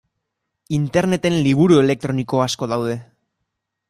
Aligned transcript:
Interneten 0.77 1.37
liburu 1.47 1.77
elektroniko 1.81 2.41
asko 2.47 2.69
daude. 2.73 2.97